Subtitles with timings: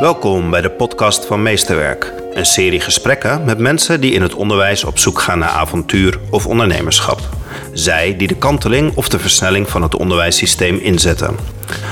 [0.00, 2.12] Welkom bij de podcast van Meesterwerk.
[2.32, 6.46] Een serie gesprekken met mensen die in het onderwijs op zoek gaan naar avontuur of
[6.46, 7.20] ondernemerschap.
[7.72, 11.36] Zij die de kanteling of de versnelling van het onderwijssysteem inzetten.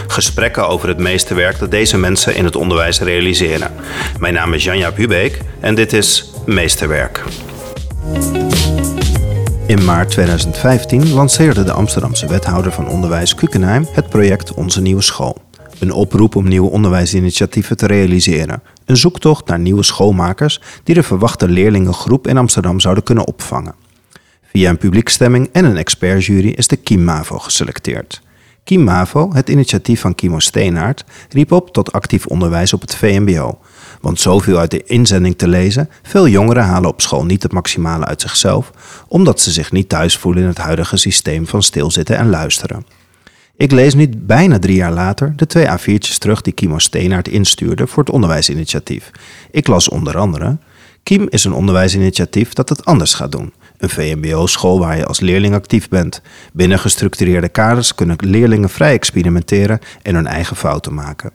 [0.07, 3.73] Gesprekken over het meesterwerk dat deze mensen in het onderwijs realiseren.
[4.19, 7.23] Mijn naam is Janja Hubeek en dit is Meesterwerk.
[9.67, 15.37] In maart 2015 lanceerde de Amsterdamse wethouder van onderwijs Kukenheim het project Onze Nieuwe School.
[15.85, 18.63] Een oproep om nieuwe onderwijsinitiatieven te realiseren.
[18.85, 23.75] Een zoektocht naar nieuwe schoolmakers die de verwachte leerlingengroep in Amsterdam zouden kunnen opvangen.
[24.43, 28.23] Via een publiekstemming en een expertjury is de Kiem Mavo geselecteerd.
[28.65, 33.59] Kiem Mavo, het initiatief van Kimo Steenaert, riep op tot actief onderwijs op het VMBO.
[34.01, 38.05] Want zoveel uit de inzending te lezen, veel jongeren halen op school niet het maximale
[38.05, 38.71] uit zichzelf,
[39.09, 43.04] omdat ze zich niet thuis voelen in het huidige systeem van stilzitten en luisteren.
[43.57, 47.87] Ik lees nu bijna drie jaar later de twee A4'tjes terug die Kimo Steenaert instuurde
[47.87, 49.11] voor het onderwijsinitiatief.
[49.51, 50.57] Ik las onder andere:
[51.03, 53.53] Kiem is een onderwijsinitiatief dat het anders gaat doen.
[53.77, 56.23] Een VMBO-school waar je als leerling actief bent.
[56.53, 61.33] Binnen gestructureerde kaders kunnen leerlingen vrij experimenteren en hun eigen fouten maken.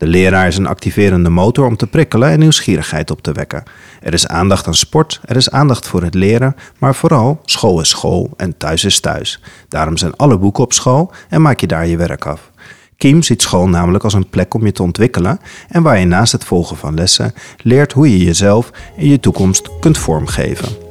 [0.00, 3.62] De leraar is een activerende motor om te prikkelen en nieuwsgierigheid op te wekken.
[4.00, 7.88] Er is aandacht aan sport, er is aandacht voor het leren, maar vooral school is
[7.88, 9.42] school en thuis is thuis.
[9.68, 12.50] Daarom zijn alle boeken op school en maak je daar je werk af.
[12.96, 16.32] Kiem ziet school namelijk als een plek om je te ontwikkelen en waar je naast
[16.32, 20.89] het volgen van lessen leert hoe je jezelf en je toekomst kunt vormgeven.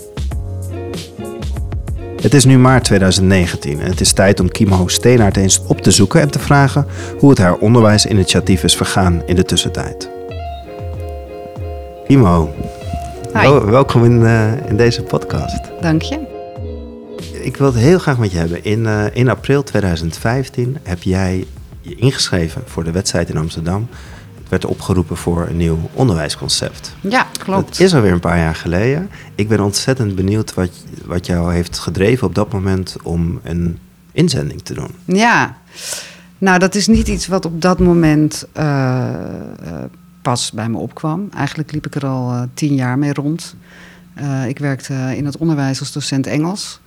[2.22, 5.92] Het is nu maart 2019 en het is tijd om Kimo Steenaert eens op te
[5.92, 6.86] zoeken en te vragen
[7.20, 10.10] hoe het haar onderwijsinitiatief is vergaan in de tussentijd.
[12.08, 12.54] Kimo,
[13.34, 15.60] wel, welkom in, uh, in deze podcast.
[15.82, 16.20] Dank je.
[17.42, 18.64] Ik wil het heel graag met je hebben.
[18.64, 21.46] In, uh, in april 2015 heb jij
[21.82, 23.88] je ingeschreven voor de wedstrijd in Amsterdam
[24.50, 26.96] werd opgeroepen voor een nieuw onderwijsconcept.
[27.02, 27.70] Ja, klopt.
[27.70, 29.10] Het is alweer een paar jaar geleden.
[29.36, 30.72] Ik ben ontzettend benieuwd wat,
[31.06, 33.78] wat jou heeft gedreven op dat moment om een
[34.12, 34.90] inzending te doen.
[35.06, 35.58] Ja,
[36.38, 39.10] nou dat is niet iets wat op dat moment uh,
[40.22, 41.30] pas bij me opkwam.
[41.36, 43.56] Eigenlijk liep ik er al uh, tien jaar mee rond.
[44.48, 46.80] ik werkte in het onderwijs als docent Engels.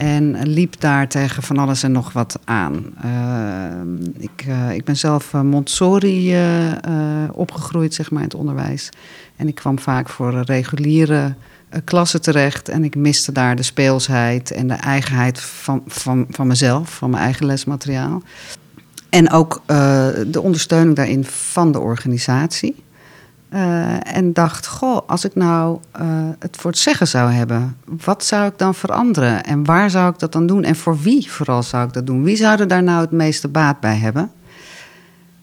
[0.00, 2.84] En liep daar tegen van alles en nog wat aan.
[3.04, 6.36] Uh, ik, uh, ik ben zelf uh, Montessori
[7.32, 8.88] opgegroeid, zeg maar, in het onderwijs.
[9.36, 11.34] En ik kwam vaak voor reguliere
[11.84, 12.68] klassen terecht.
[12.68, 17.22] En ik miste daar de speelsheid en de eigenheid van, van, van mezelf, van mijn
[17.22, 18.22] eigen lesmateriaal.
[19.10, 19.62] En ook
[20.26, 22.74] de ondersteuning daarin van de organisatie.
[23.54, 26.06] Uh, en dacht, goh, als ik nou uh,
[26.38, 29.44] het voor het zeggen zou hebben, wat zou ik dan veranderen?
[29.44, 30.64] En waar zou ik dat dan doen?
[30.64, 32.22] En voor wie vooral zou ik dat doen?
[32.22, 34.30] Wie zou er daar nou het meeste baat bij hebben?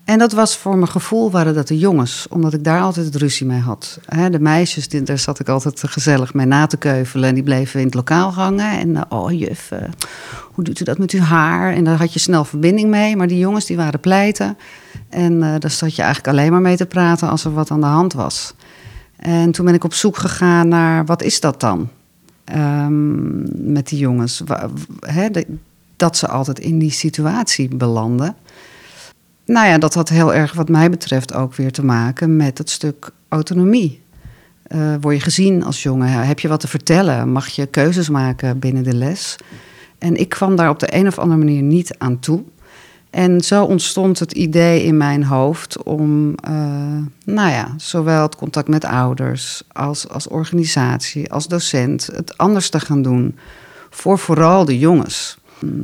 [0.07, 3.45] En dat was voor mijn gevoel waren dat de jongens, omdat ik daar altijd ruzie
[3.45, 3.99] mee had.
[4.31, 7.29] de meisjes, daar zat ik altijd gezellig mee na te keuvelen.
[7.29, 8.79] En die bleven in het lokaal hangen.
[8.79, 9.71] En uh, oh juf,
[10.53, 11.73] hoe doet u dat met uw haar?
[11.73, 13.15] En daar had je snel verbinding mee.
[13.15, 14.57] Maar die jongens die waren pleiten.
[15.09, 17.81] En uh, daar zat je eigenlijk alleen maar mee te praten als er wat aan
[17.81, 18.53] de hand was.
[19.15, 21.89] En toen ben ik op zoek gegaan naar wat is dat dan?
[22.55, 24.43] Um, met die jongens.
[25.95, 28.35] dat ze altijd in die situatie belanden.
[29.47, 32.69] Nou ja, dat had heel erg wat mij betreft ook weer te maken met het
[32.69, 34.01] stuk autonomie.
[34.67, 36.07] Uh, word je gezien als jongen?
[36.07, 37.31] Heb je wat te vertellen?
[37.31, 39.35] Mag je keuzes maken binnen de les?
[39.97, 42.43] En ik kwam daar op de een of andere manier niet aan toe.
[43.09, 48.67] En zo ontstond het idee in mijn hoofd om, uh, nou ja, zowel het contact
[48.67, 53.37] met ouders als als organisatie, als docent, het anders te gaan doen.
[53.89, 55.37] Voor vooral de jongens.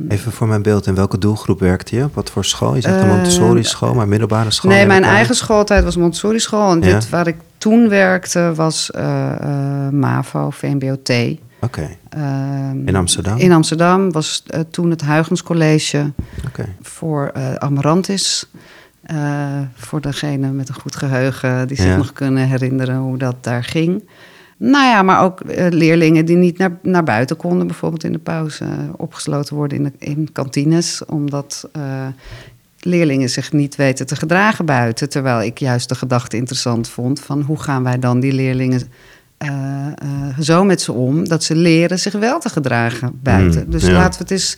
[0.08, 2.08] Even voor mijn beeld, in welke doelgroep werkte je?
[2.12, 2.74] Wat voor school?
[2.74, 4.70] Je zegt een Montessori-school, maar middelbare school?
[4.70, 6.70] Nee, mijn eigen schooltijd was Montessori-school.
[6.70, 11.12] En dit waar ik toen werkte was uh, uh, MAVO, VMBO-T.
[11.60, 11.88] Oké.
[12.16, 13.38] Um, in Amsterdam?
[13.38, 16.12] In Amsterdam was toen het Huygens College
[16.46, 16.74] okay.
[16.82, 18.50] voor Amarantis.
[19.74, 21.96] Voor degene met een goed geheugen die zich ja.
[21.96, 24.08] nog kunnen herinneren hoe dat daar ging.
[24.56, 28.64] Nou ja, maar ook leerlingen die niet naar, naar buiten konden, bijvoorbeeld in de pauze,
[28.96, 31.68] opgesloten worden in, de, in kantines, omdat
[32.86, 35.08] leerlingen zich niet weten te gedragen buiten.
[35.08, 38.82] Terwijl ik juist de gedachte interessant vond van hoe gaan wij dan die leerlingen
[39.38, 43.64] uh, uh, zo met ze om dat ze leren zich wel te gedragen buiten.
[43.64, 43.92] Mm, dus ja.
[43.92, 44.56] laten we het eens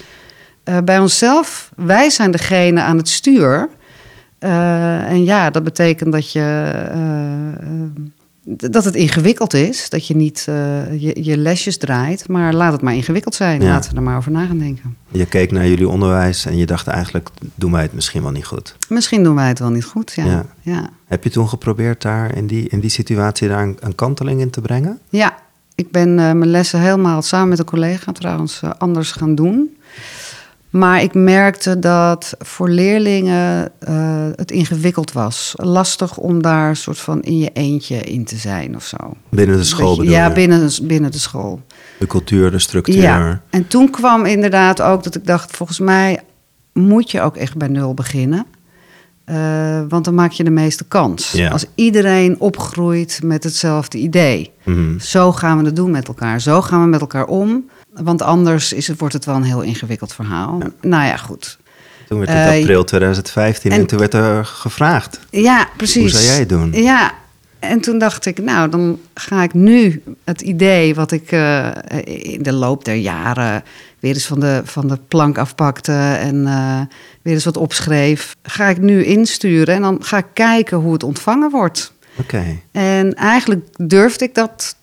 [0.64, 1.70] uh, bij onszelf.
[1.76, 3.68] Wij zijn degene aan het stuur.
[4.38, 6.72] en ja, dat betekent dat je
[8.46, 9.90] dat het ingewikkeld is.
[9.90, 12.28] Dat je niet uh, je, je, lesjes draait.
[12.28, 13.60] Maar laat het maar ingewikkeld zijn.
[13.60, 13.68] Ja.
[13.68, 14.96] Laten we er maar over na gaan denken.
[15.10, 17.28] Je keek naar jullie onderwijs en je dacht eigenlijk...
[17.54, 18.76] doen wij het misschien wel niet goed.
[18.88, 20.46] Misschien doen wij het wel niet goed, ja.
[20.60, 20.90] ja.
[21.04, 23.48] Heb je toen geprobeerd daar in die, in die situatie...
[23.48, 24.98] daar een, een kanteling in te brengen?
[25.08, 25.36] Ja,
[25.74, 29.75] ik ben uh, mijn lessen helemaal samen met een collega trouwens uh, anders gaan doen.
[30.76, 35.54] Maar ik merkte dat voor leerlingen uh, het ingewikkeld was.
[35.56, 38.96] Lastig om daar soort van in je eentje in te zijn of zo.
[39.28, 41.60] Binnen de school bedoel Ja, binnen, binnen de school.
[41.98, 42.94] De cultuur, de structuur.
[42.94, 45.56] Ja, en toen kwam inderdaad ook dat ik dacht...
[45.56, 46.20] volgens mij
[46.72, 48.46] moet je ook echt bij nul beginnen.
[49.30, 51.32] Uh, want dan maak je de meeste kans.
[51.32, 51.50] Ja.
[51.50, 54.50] Als iedereen opgroeit met hetzelfde idee.
[54.64, 54.98] Mhm.
[54.98, 56.40] Zo gaan we het doen met elkaar.
[56.40, 57.64] Zo gaan we met elkaar om.
[58.02, 60.58] Want anders is het, wordt het wel een heel ingewikkeld verhaal.
[60.80, 61.58] Nou ja, goed.
[62.08, 65.20] Toen werd het Eh, april 2015 en, en- toen werd er gevraagd.
[65.30, 66.00] Ja, precies.
[66.00, 66.72] Hoe zou jij het doen?
[66.72, 67.12] Ja,
[67.58, 71.70] en toen dacht ik, nou, dan ga ik nu het idee wat ik eh,
[72.04, 73.62] in de loop der jaren
[74.00, 76.80] weer eens van de, van de plank afpakte en eh,
[77.22, 81.02] weer eens wat opschreef, ga ik nu insturen en dan ga ik kijken hoe het
[81.02, 81.92] ontvangen wordt.
[82.18, 82.44] Oké.
[82.72, 84.76] En eigenlijk durfde ik dat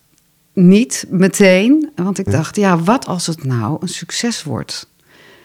[0.53, 4.88] niet meteen, want ik dacht, ja, wat als het nou een succes wordt?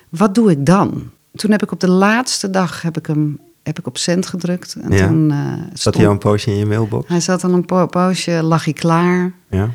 [0.09, 1.11] Wat doe ik dan?
[1.35, 4.77] Toen heb ik op de laatste dag heb ik hem heb ik op cent gedrukt.
[4.81, 5.07] En Ja.
[5.07, 5.39] toen, eh,
[5.69, 7.09] Zat stond- hij al een poosje in je mailbox?
[7.09, 9.33] hij zat al een po- poosje, lag hij klaar.
[9.51, 9.71] Ja.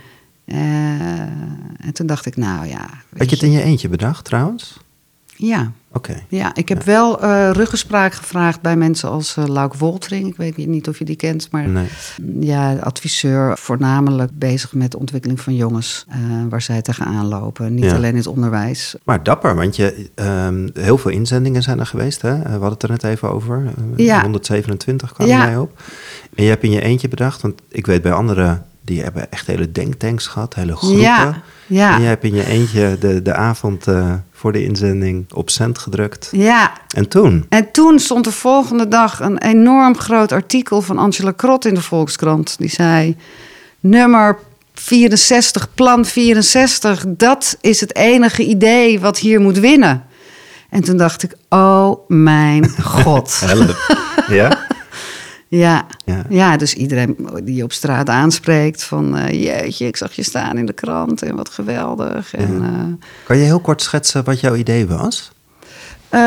[0.45, 0.57] Eh,
[1.79, 2.89] en toen dacht ik, nou ja.
[3.18, 4.79] Had je het in je eentje bedacht trouwens?
[5.35, 6.24] Ja, Oké.
[6.27, 10.27] ja, ik heb wel eh ruggespraak gevraagd bij mensen als eh Lauk Woltering.
[10.27, 11.88] Ik weet niet of je die kent, maar Nee.
[12.39, 16.18] ja, adviseur, voornamelijk bezig met de ontwikkeling van jongens, eh,
[16.50, 17.74] waar zij tegenaan lopen.
[17.74, 17.95] Niet Ja.
[17.95, 18.95] alleen in het onderwijs.
[19.03, 22.21] Maar dapper, want je, ehm, heel veel inzendingen zijn er geweest.
[22.21, 22.38] Hè?
[22.41, 23.63] We hadden het er net even over.
[23.97, 24.21] Eh, Ja.
[24.21, 25.81] 127 kwam mij op.
[26.36, 28.65] En je hebt in je eentje bedacht, want ik weet bij anderen...
[28.85, 31.01] die hebben echt hele denktanks gehad, hele groepen.
[31.01, 31.94] Ja, ja.
[31.95, 35.77] En jij hebt in je eentje de, de avond eh, voor de inzending op cent
[35.77, 36.30] gedrukt.
[36.31, 37.45] Ja, En toen?
[37.50, 41.81] en toen stond de volgende dag een enorm groot artikel van Angela Krot in de
[41.81, 42.56] Volkskrant.
[42.57, 43.18] Die zei:
[43.80, 44.38] Nummer
[44.74, 50.03] 64, plan 64, dat is het enige idee wat hier moet winnen.
[50.69, 53.39] En toen dacht ik: Oh mijn god.
[53.45, 53.75] Help.
[54.27, 54.62] ja?
[55.57, 55.85] Ja.
[56.05, 56.23] Ja.
[56.29, 56.57] Ja.
[56.57, 59.17] dus iedereen die je op straat aanspreekt van...
[59.17, 62.33] eh, jeetje, ik zag je staan in de krant en wat geweldig.
[62.35, 62.67] En, Ja.
[62.67, 65.31] eh, Kan je heel kort schetsen wat jouw idee was?
[66.09, 66.21] Wat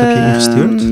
[0.00, 0.82] heb je ingestuurd?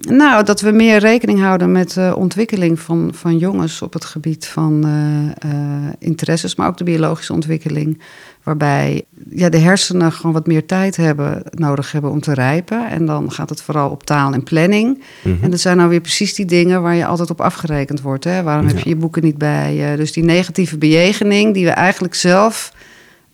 [0.00, 4.46] Nou, dat we meer rekening houden met de ontwikkeling van, van jongens op het gebied
[4.46, 8.00] van eh, eh, interesses, maar ook de biologische ontwikkeling.
[8.48, 12.88] Waarbij ja, de hersenen gewoon wat meer tijd hebben, nodig hebben om te rijpen.
[12.88, 15.02] En dan gaat het vooral op taal en planning.
[15.22, 15.44] Mhm.
[15.44, 18.24] En dat zijn nou weer precies die dingen waar je altijd op afgerekend wordt.
[18.24, 18.42] Hè?
[18.42, 19.96] Waarom heb je je boeken niet bij je?
[19.96, 22.72] Dus die negatieve bejegening die we eigenlijk zelf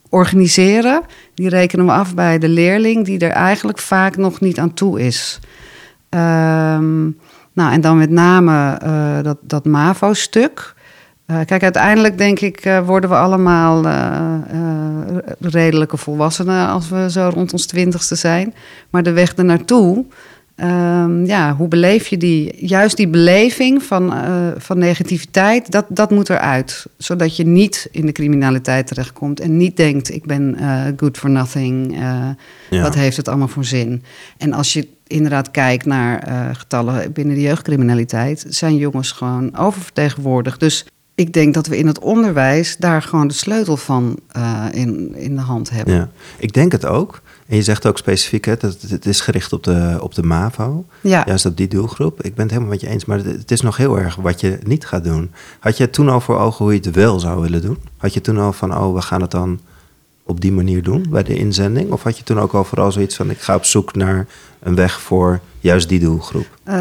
[0.08, 1.02] organiseren,
[1.34, 5.00] die rekenen we af bij de leerling die er eigenlijk vaak nog niet aan toe
[5.00, 5.40] is.
[6.08, 7.02] Ehm,
[7.52, 10.73] nou, en dan met name eh, dat, dat MAVO-stuk.
[11.26, 14.34] Eh, kijk, uiteindelijk denk ik eh, worden we allemaal eh,
[15.40, 18.54] redelijke volwassenen als we zo rond ons twintigste zijn.
[18.90, 20.04] Maar de weg ernaartoe,
[20.54, 22.66] ehm, ja, hoe beleef je die?
[22.66, 24.14] Juist die beleving van,
[24.56, 26.86] van negativiteit, dat, dat moet eruit.
[26.96, 30.56] Zodat je niet in de criminaliteit terechtkomt en niet denkt, ik ben
[30.96, 31.96] good for nothing.
[32.70, 32.82] Ja.
[32.82, 34.02] Wat heeft het allemaal voor zin?
[34.38, 40.60] En als je inderdaad kijkt naar getallen binnen de jeugdcriminaliteit, zijn jongens gewoon oververtegenwoordigd.
[40.60, 45.14] Dus ik denk dat we in het onderwijs daar gewoon de sleutel van eh, in,
[45.16, 45.94] in de hand hebben.
[45.94, 47.20] Ja, ik denk het ook.
[47.46, 50.84] En je zegt ook specifiek, hè, dat het- is gericht op de, op de MAVO.
[51.00, 51.22] Ja.
[51.26, 52.22] Juist op die doelgroep.
[52.22, 54.40] Ik ben het helemaal met je eens, maar het, het is nog heel erg wat
[54.40, 55.30] je niet gaat doen.
[55.58, 57.78] Had je toen al voor ogen hoe je het wel zou willen doen?
[57.96, 59.60] Had je toen al van, oh, we gaan het dan
[60.26, 61.90] op die manier doen bij de inzending?
[61.92, 64.26] Of had je toen ook al vooral zoiets van, ik ga op zoek naar
[64.64, 66.46] een weg voor juist die doelgroep?
[66.64, 66.74] Eh,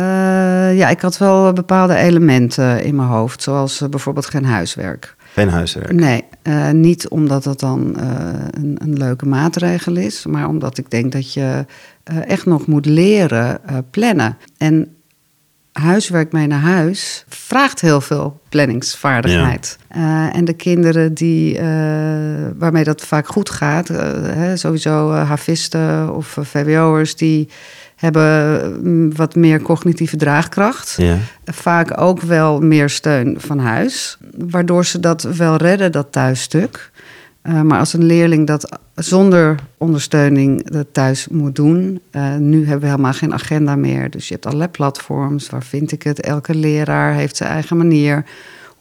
[0.77, 5.15] ja, ik had wel bepaalde elementen in mijn hoofd, zoals eh, bijvoorbeeld geen huiswerk.
[5.33, 5.91] Geen huiswerk.
[5.91, 8.07] Nee, eh, niet omdat het dan eh,
[8.51, 11.65] een, een leuke maatregel is, maar omdat ik denk dat je
[12.03, 14.37] eh, echt nog moet leren eh, plannen.
[14.57, 14.95] En
[15.74, 19.77] huiswerk mee naar huis vraagt heel veel planningsvaardigheid.
[19.88, 21.65] Eh, en de kinderen die, eh,
[22.58, 27.50] waarmee dat vaak goed gaat, eh, hè, sowieso havisten of VWO'ers, die
[27.96, 31.18] hebben mm, wat meer cognitieve draagkracht Ja.
[31.46, 34.18] vaak ook wel meer steun van huis.
[34.38, 36.92] Waardoor ze dat wel redden, dat thuisstuk.
[37.43, 42.01] Eh, maar als een leerling dat zonder ondersteuning dat thuis moet doen.
[42.12, 44.09] eh, nu hebben we helemaal geen agenda meer.
[44.09, 45.50] Dus je hebt allerlei platforms.
[45.50, 46.21] Waar vind ik het?
[46.21, 48.25] Elke leraar heeft zijn eigen manier.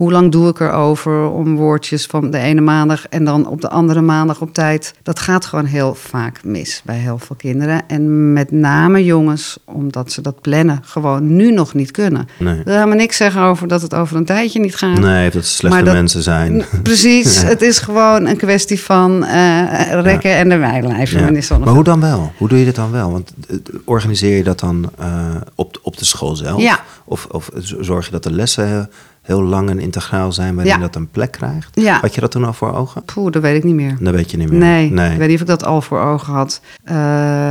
[0.02, 3.68] Hoe lang doe ik erover om woordjes van de ene maandag en dan op de
[3.68, 4.94] andere maandag op tijd?
[5.02, 7.82] Dat gaat gewoon heel vaak mis bij heel veel kinderen.
[7.88, 12.28] En met name jongens, omdat ze dat plannen gewoon nu nog niet kunnen.
[12.38, 12.58] Nee.
[12.58, 14.98] Ik wil helemaal niks zeggen over dat het over een tijdje niet gaat.
[14.98, 16.64] Nee, dat het slechte dat- mensen zijn.
[16.82, 17.46] Precies, Ja.
[17.46, 21.40] het is gewoon een kwestie van eh, rekken en de wijlijven.
[21.40, 21.58] Ja.
[21.58, 22.32] Maar hoe dan wel?
[22.36, 23.12] Hoe doe je dit dan wel?
[23.12, 26.60] Want eh, organiseer je dat dan eh, op, op de school zelf?
[26.60, 26.80] Ja.
[27.04, 28.90] Of, of zorg je dat de lessen
[29.22, 30.78] heel, lang en integraal zijn waarin Ja.
[30.80, 31.80] dat een plek krijgt?
[31.80, 32.00] Ja.
[32.00, 33.04] Had je dat toen al voor ogen?
[33.04, 33.96] Poeh, dat weet ik niet meer.
[34.00, 34.58] Dat weet je niet meer.
[34.58, 36.60] Nee, ik weet niet of ik dat al voor ogen had.
[36.84, 36.94] Eh,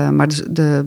[0.10, 0.86] maar de, de,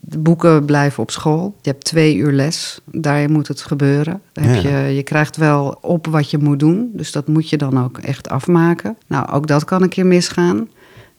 [0.00, 1.54] de boeken blijven op school.
[1.62, 2.80] Je hebt twee uur les.
[2.84, 4.20] Daar moet het gebeuren.
[4.32, 4.70] Heb Ja.
[4.86, 6.90] je, je krijgt wel op wat je moet doen.
[6.92, 8.96] Dus dat moet je dan ook echt afmaken.
[9.06, 10.68] Nou, ook dat kan een keer misgaan.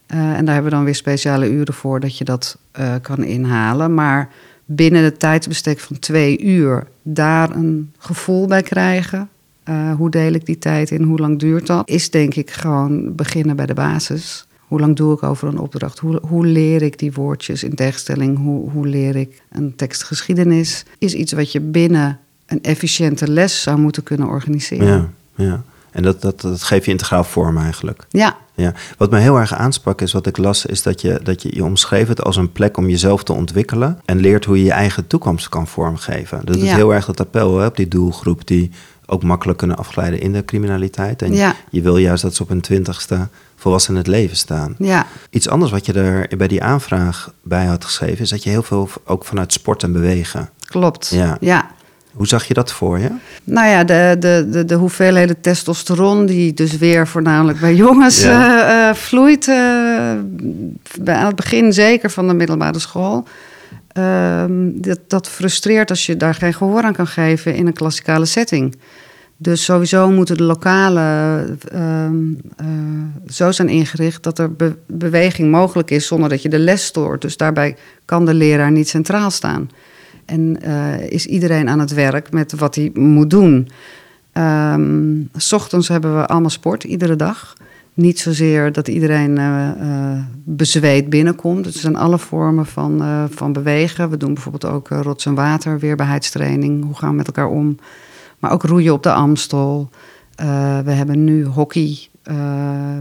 [0.08, 3.24] Eh, en daar hebben we dan weer speciale uren voor dat je dat eh, kan
[3.24, 3.94] inhalen.
[3.94, 4.30] Maar
[4.66, 9.30] binnen het tijdsbestek van twee uur daar een gevoel bij krijgen.
[9.64, 11.04] Eh, hoe deel ik die tijd in?
[11.04, 11.90] Hoe lang duurt dat?
[11.90, 14.48] Is denk ik gewoon beginnen bij de basis.
[14.68, 16.00] Hoe lang doe ik over een opdracht?
[16.00, 18.38] Hoe, hoe leer ik die woordjes in tegenstelling?
[18.38, 20.86] Hoe, hoe leer ik een tekstgeschiedenis?
[20.98, 25.14] Is iets wat je binnen een efficiënte les zou moeten kunnen organiseren.
[25.36, 25.64] Ja, ja.
[25.96, 28.06] En dat, dat, dat geeft je integraal vorm eigenlijk.
[28.10, 28.36] ja.
[28.58, 28.74] Ja.
[28.98, 31.64] Wat me heel erg aansprak is wat ik las, is dat je, dat je, je
[31.64, 35.08] omschreef het als een plek om jezelf te ontwikkelen en leert hoe je je eigen
[35.08, 36.42] toekomst kan vormgeven.
[36.46, 36.76] Dat is Ja.
[36.76, 38.72] heel erg dat appel hè, op die doelgroep die
[39.06, 41.22] ook makkelijk kunnen afglijden in de criminaliteit.
[41.22, 41.56] En Ja.
[41.70, 44.76] je wil juist dat ze op hun twintigste volwassen in het leven staan.
[44.78, 45.06] ja.
[45.30, 48.64] Iets anders wat je er bij die aanvraag bij had geschreven, is dat je heel
[48.64, 50.50] veel ook vanuit sport en bewegen.
[50.68, 51.08] Klopt.
[51.10, 51.38] Ja.
[51.40, 51.68] ja.
[52.16, 53.10] Hoe zag je dat voor je?
[53.44, 58.68] Nou ja, de, de, de, de hoeveelheden testosteron die dus weer voornamelijk bij jongens Ja.
[58.68, 59.48] eh, eh, vloeit.
[59.48, 59.56] eh,
[61.02, 63.28] bij- aan het begin zeker van de middelbare school.
[63.92, 68.26] Ehm, dat, dat frustreert als je daar geen gehoor aan kan geven in een klassikale
[68.26, 68.76] setting.
[69.38, 71.02] Dus sowieso moeten de lokale
[71.72, 72.16] ehm,
[72.58, 72.66] eh,
[73.28, 77.22] zo zijn ingericht dat er be- beweging mogelijk is zonder dat je de les stoort.
[77.22, 79.70] Dus daarbij kan de leraar niet centraal staan.
[80.26, 83.70] En eh, is iedereen aan het werk met wat hij moet doen.
[84.32, 87.54] Ehm, s ochtends hebben we allemaal sport, iedere dag.
[87.94, 89.70] Niet zozeer dat iedereen eh,
[90.44, 91.66] bezweet binnenkomt.
[91.66, 94.10] Het zijn alle vormen van, van bewegen.
[94.10, 96.84] We doen bijvoorbeeld ook rots en water, weerbaarheidstraining.
[96.86, 97.78] Hoe gaan we met elkaar om?
[98.40, 99.90] Maar ook roeien op de Amstel.
[100.86, 101.98] We hebben nu hockey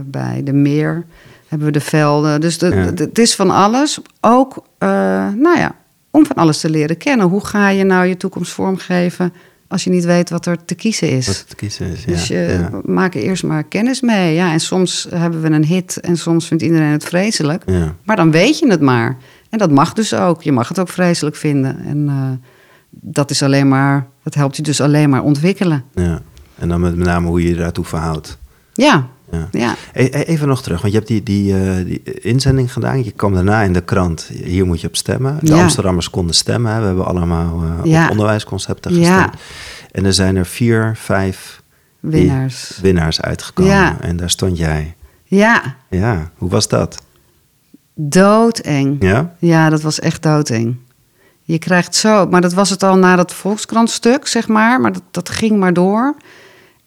[0.05, 1.05] bij de Meer.
[1.47, 2.41] Hebben we de velden.
[2.41, 2.91] Dus de- Ja.
[2.91, 3.99] de- het is van alles.
[4.21, 5.75] Ook, nou ja,
[6.15, 7.27] om van alles te leren kennen.
[7.27, 9.33] Hoe ga je nou je toekomst vormgeven
[9.67, 11.27] als je niet weet wat er te kiezen is?
[11.27, 12.05] Wat te kiezen is.
[12.05, 12.81] Dus ja, je ja.
[12.83, 14.33] maak er eerst maar kennis mee.
[14.33, 17.63] Ja, en soms hebben we een hit en soms vindt iedereen het vreselijk.
[17.65, 17.95] Ja.
[18.03, 19.17] Maar dan weet je het maar.
[19.49, 20.43] En dat mag dus ook.
[20.43, 21.79] Je mag het ook vreselijk vinden.
[21.85, 22.49] En eh,
[22.89, 25.83] dat is alleen maar, dat helpt je dus alleen maar ontwikkelen.
[25.93, 26.21] Ja.
[26.55, 28.37] En dan met, met name hoe je je daartoe verhoudt.
[28.73, 29.47] Ja, Ja.
[29.59, 29.75] ja.
[29.93, 33.03] E- e- Even nog terug, want je hebt die, die, eh, die inzending gedaan.
[33.03, 34.29] Je kwam daarna in de krant.
[34.43, 35.37] Hier moet je op stemmen.
[35.41, 35.61] De Ja.
[35.61, 36.71] Amsterdammers konden stemmen.
[36.73, 36.79] hè.
[36.79, 38.03] We hebben allemaal eh, Ja.
[38.05, 39.33] op onderwijsconcepten gestemd.
[39.91, 41.61] En er zijn er vier, vijf
[41.99, 42.79] Winnaars.
[42.81, 44.01] winnaars uitgekomen.
[44.01, 44.95] En daar stond jij.
[45.23, 47.03] Ja, Ja, hoe was dat?
[47.93, 48.95] doodeng.
[48.99, 49.33] Ja?
[49.39, 50.75] Ja, dat was echt doodeng.
[51.41, 54.81] Je krijgt zo, maar dat was het al na dat Volkskrant-stuk, zeg maar.
[54.81, 56.15] Maar dat, dat ging maar door.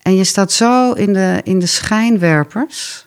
[0.08, 3.06] En je staat zo in de, in de schijnwerpers.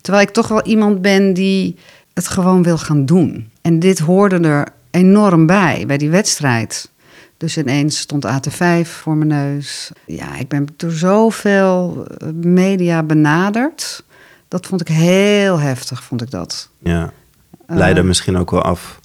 [0.00, 1.76] Terwijl ik toch wel iemand ben die
[2.14, 3.50] het gewoon wil gaan doen.
[3.60, 6.90] En dit hoorde er enorm bij, bij die wedstrijd.
[7.36, 9.90] Dus ineens stond AT5 voor mijn neus.
[10.06, 14.04] Ja, ik ben door zoveel eh, media benaderd.
[14.48, 16.68] Dat vond ik heel heftig, vond ik dat.
[16.78, 17.12] Ja.
[17.66, 18.06] Leidde Eh.
[18.06, 19.00] misschien ook wel af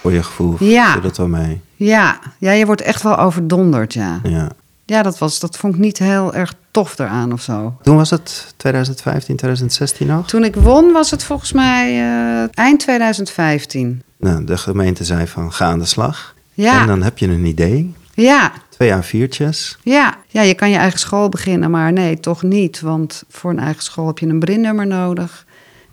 [0.00, 0.56] voor je gevoel.
[0.58, 0.92] Ja.
[0.92, 1.60] Viel dat wel mee?
[1.76, 4.20] Ja, ja, je wordt echt wel overdonderd, ja.
[4.22, 4.48] Ja.
[4.86, 7.76] Ja, dat, was, dat vond ik niet heel erg tof eraan of zo.
[7.82, 10.26] Toen was het 2015, 2016 nog?
[10.26, 14.02] Toen ik won was het volgens mij eh, eind 2015.
[14.16, 16.34] Nou, de gemeente zei van ga aan de slag.
[16.54, 16.80] Ja.
[16.80, 17.94] En dan heb je een idee.
[18.14, 19.78] Ja, Twee A4'tjes.
[19.82, 20.16] ja.
[20.28, 22.80] ja, je kan je eigen school beginnen, maar nee, toch niet.
[22.80, 25.46] Want voor een eigen school heb je een brinnummer nodig.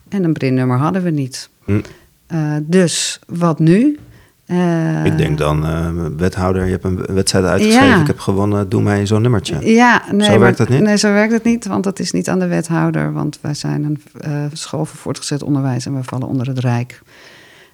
[0.09, 1.49] En een brinnummer hadden we niet.
[1.65, 1.81] Hm.
[2.27, 3.99] Eh, dus wat nu?
[4.53, 7.87] Eh, Ik denk dan, eh, wethouder, je hebt een wedstrijd uitgeschreven.
[7.89, 8.01] Ja.
[8.01, 9.73] Ik heb gewonnen, doe mij zo'n nummertje.
[9.73, 10.81] Ja, nee, Zo maar- werkt het niet?
[10.81, 13.13] Nee, zo werkt het niet, want dat is niet aan de wethouder.
[13.13, 17.01] Want wij zijn een eh, school voor voortgezet onderwijs en we vallen onder het Rijk.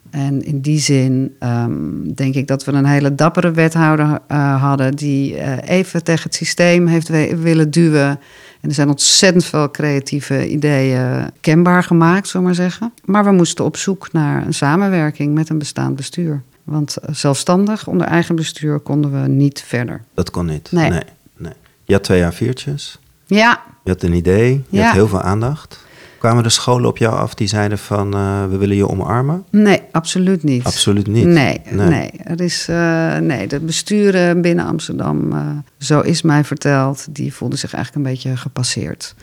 [0.10, 1.72] En in die zin ehm,
[2.16, 4.96] denk ik dat we een hele dappere wethouder hadden...
[4.96, 5.36] die
[5.70, 7.08] even tegen het systeem heeft
[7.42, 8.20] willen duwen.
[8.62, 12.94] En er zijn ontzettend veel creatieve ideeën kenbaar gemaakt, zullen we maar zeggen.
[13.06, 16.42] Maar we moesten op zoek naar een samenwerking met een bestaand bestuur.
[16.70, 20.04] Want zelfstandig, onder eigen bestuur, konden we niet verder.
[20.14, 20.72] Dat kon niet.
[20.72, 20.90] Nee.
[20.90, 21.02] nee.
[21.38, 21.54] nee.
[21.84, 23.00] Je had twee A4'tjes.
[23.26, 24.64] Ja, Je had een idee.
[24.70, 24.84] Je Ja.
[24.86, 25.88] had heel veel aandacht.
[26.20, 28.14] Kwamen de scholen op jou af die zeiden van...
[28.14, 29.44] eh, we willen je omarmen?
[29.52, 30.64] nee, absoluut niet.
[30.64, 31.26] Absoluut niet.
[31.26, 31.88] Nee, Nee.
[31.88, 32.12] nee.
[32.24, 35.48] Er is, eh, nee, de besturen binnen Amsterdam, eh,
[35.78, 39.16] zo is mij verteld, die voelden zich eigenlijk een beetje gepasseerd.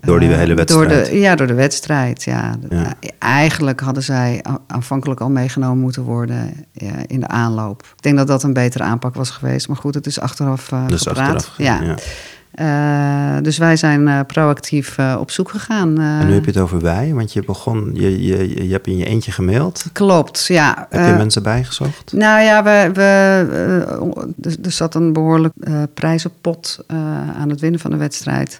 [0.00, 1.06] Door die Eh, hele Door wedstrijd.
[1.06, 2.22] de, ja, door de wedstrijd.
[2.22, 2.54] Ja.
[2.70, 2.92] Ja.
[3.18, 7.82] Eigenlijk hadden zij aanvankelijk al meegenomen moeten worden ja, in de aanloop.
[7.96, 9.68] Ik denk dat dat een betere aanpak was geweest.
[9.68, 11.34] Maar goed, het is achteraf eh Dus gepraat.
[11.34, 11.58] achteraf.
[11.58, 11.80] ja.
[11.82, 11.94] ja.
[12.56, 16.00] Eh, dus wij zijn proactief op zoek gegaan.
[16.00, 18.96] En nu heb je het over wij, want je begon, je, je, je hebt in
[18.96, 19.84] je eentje gemaild.
[19.92, 20.86] Klopt, ja.
[20.90, 22.12] Heb je mensen bijgezocht?
[22.12, 26.84] Nou ja, we, we, er, zat een behoorlijk eh, prijzenpot
[27.38, 28.58] aan het winnen van de wedstrijd.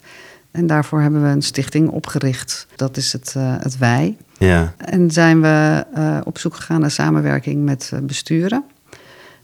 [0.57, 2.67] En daarvoor hebben we een stichting opgericht.
[2.77, 4.17] Dat is het, eh, het Wij.
[4.39, 8.65] Ja, En zijn we eh, op zoek gegaan naar samenwerking met eh, besturen.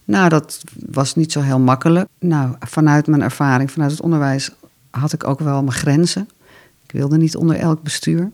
[0.04, 2.08] Nou, dat was niet zo heel makkelijk.
[2.18, 4.50] Nou, vanuit mijn ervaring, vanuit het onderwijs,
[4.90, 6.28] had ik ook wel mijn grenzen.
[6.86, 8.30] Ik wilde niet onder elk bestuur.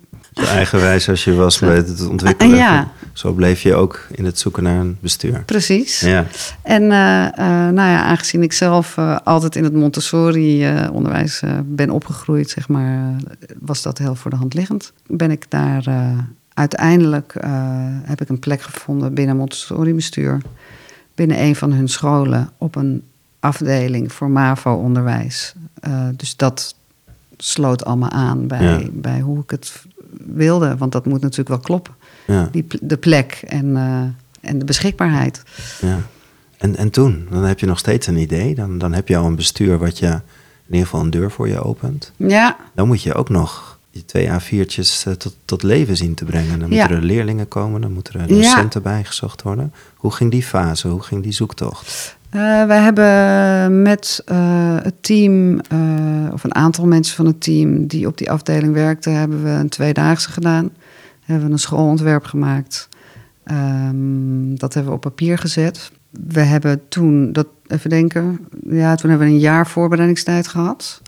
[0.47, 2.57] Eigenwijs als je was bij het ontwikkelen.
[2.57, 2.90] Ja.
[3.12, 5.42] Zo bleef je ook in het zoeken naar een bestuur.
[5.47, 6.00] Precies.
[6.00, 6.26] Ja,
[6.62, 7.35] En eh, eh,
[7.75, 13.16] nou ja, aangezien ik zelf eh, altijd in het Montessori-onderwijs ben opgegroeid, zeg maar,
[13.59, 14.92] was dat heel voor de hand liggend.
[15.07, 15.85] Ben ik daar
[16.54, 17.35] uiteindelijk
[18.02, 20.40] heb ik een plek gevonden binnen Montessori-bestuur,
[21.14, 23.02] binnen een van hun scholen op een
[23.40, 25.54] afdeling voor MAVO-onderwijs.
[26.16, 26.75] Dus dat
[27.37, 28.80] sloot allemaal aan bij, Ja.
[28.92, 29.73] bij hoe ik het
[30.26, 31.94] wilde, want dat moet natuurlijk wel kloppen.
[32.26, 35.42] ja, Die, de plek en, eh, en de beschikbaarheid.
[35.80, 35.98] ja.
[36.58, 38.54] En, en toen, dan heb je nog steeds een idee.
[38.54, 40.20] Dan, dan heb je al een bestuur wat je in
[40.74, 42.12] ieder geval een deur voor je opent.
[42.16, 46.24] Ja, Dan moet je ook nog die twee A4'tjes eh, tot, tot leven zien te
[46.24, 46.58] brengen.
[46.58, 46.76] Dan Ja.
[46.78, 48.26] moeten er leerlingen komen, dan moeten er Ja.
[48.40, 49.72] docenten bijgezocht worden.
[49.96, 50.88] Hoe ging die fase?
[50.88, 52.16] Hoe ging die zoektocht?
[52.30, 57.87] Eh, wij hebben met eh, het team, eh, of een aantal mensen van het team
[57.87, 60.70] die op die afdeling werkten, hebben we een tweedaagse gedaan.
[61.25, 62.88] Hebben we een schoolontwerp gemaakt.
[63.44, 65.92] Ehm, dat hebben we op papier gezet.
[66.11, 71.02] We hebben toen, dat even denken, ja, toen hebben we een jaar voorbereidingstijd gehad.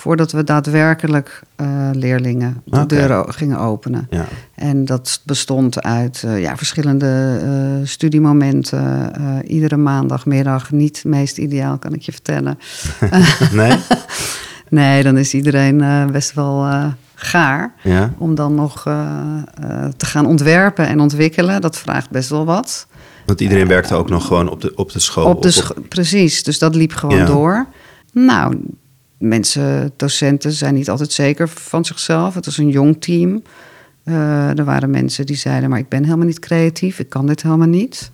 [0.00, 4.06] Voordat we daadwerkelijk eh, leerlingen de deuren gingen openen.
[4.10, 9.12] Ja, En dat bestond uit eh, ja, verschillende eh, studiemomenten.
[9.46, 10.70] iedere maandagmiddag.
[10.72, 12.58] Niet meest ideaal, kan ik je vertellen.
[13.52, 13.76] nee?
[14.68, 16.66] Nee, dan is iedereen best wel
[17.14, 17.74] gaar.
[17.82, 18.82] Ja, Om dan nog
[19.96, 21.60] te gaan ontwerpen en ontwikkelen.
[21.60, 22.86] Dat vraagt best wel wat.
[23.26, 25.24] want iedereen werkte ook nog gewoon op de, op de school.
[25.24, 27.24] op de op- precies, dus dat liep gewoon Ja.
[27.26, 27.66] door.
[28.12, 28.56] Nou,
[29.20, 32.34] mensen, docenten zijn niet altijd zeker van zichzelf.
[32.34, 33.42] Het is een jong team.
[34.04, 37.42] Eh, er waren mensen die zeiden, maar ik ben helemaal niet creatief, ik kan dit
[37.42, 38.10] helemaal niet.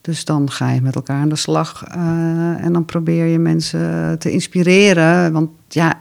[0.00, 4.18] Dus dan ga je met elkaar aan de slag eh, en dan probeer je mensen
[4.18, 5.32] te inspireren.
[5.32, 6.00] Want ja,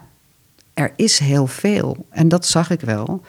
[0.73, 3.21] er is heel veel en dat zag ik wel.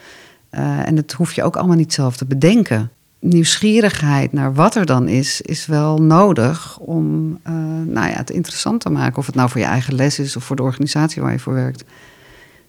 [0.50, 2.90] Eh, en dat hoef je ook allemaal niet zelf te bedenken.
[3.20, 7.52] Nieuwsgierigheid naar wat er dan is, is wel nodig om eh,
[7.87, 9.18] nou ja, het interessant te maken.
[9.18, 11.54] Of het nou voor je eigen les is of voor de organisatie waar je voor
[11.54, 11.85] werkt.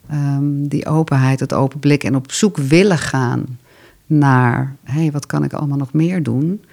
[0.10, 3.60] Ehm, die openheid, het open blik en op zoek willen gaan
[4.06, 4.76] naar...
[4.84, 6.64] hé, hey, wat kan ik allemaal nog meer doen?